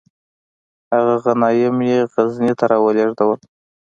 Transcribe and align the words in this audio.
هغه 0.93 1.15
غنایم 1.23 1.77
یې 1.89 1.97
غزني 2.13 2.51
ته 2.59 2.65
را 2.71 2.77
ولیږدول. 2.83 3.39